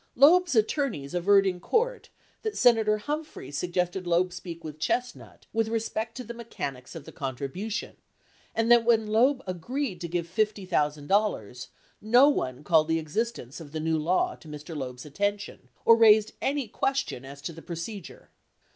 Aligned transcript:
Loeb's 0.15 0.55
attorneys 0.55 1.13
averred 1.13 1.45
in 1.45 1.59
court 1.59 2.09
that 2.41 2.57
Senator 2.57 2.97
Humphrey 2.97 3.51
sug 3.51 3.69
gested 3.73 4.07
Loeb 4.07 4.33
speak 4.33 4.63
with 4.63 4.79
Chestnut 4.79 5.45
"with 5.53 5.67
respect 5.67 6.17
to 6.17 6.23
the 6.23 6.33
mechanics 6.33 6.95
of 6.95 7.05
the 7.05 7.11
contribution," 7.11 7.95
and 8.55 8.71
that 8.71 8.83
when 8.83 9.05
Loeb 9.05 9.43
agreed 9.45 10.01
to 10.01 10.07
give 10.07 10.25
$50,000 10.27 11.67
"[n]o 12.01 12.29
one 12.29 12.63
called 12.63 12.87
the 12.87 12.97
existence 12.97 13.59
of 13.61 13.73
[the 13.73 13.79
new 13.79 13.99
law] 13.99 14.33
to 14.37 14.47
Mr. 14.47 14.75
Loeb's 14.75 15.05
atten 15.05 15.37
tion 15.37 15.69
or 15.85 15.95
raised 15.95 16.31
any 16.41 16.67
question 16.67 17.23
as 17.23 17.39
to 17.43 17.53
the 17.53 17.61
procedure." 17.61 18.29